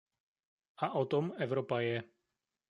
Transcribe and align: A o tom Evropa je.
A 0.85 0.87
o 1.01 1.03
tom 1.11 1.25
Evropa 1.47 1.77
je. 1.87 1.97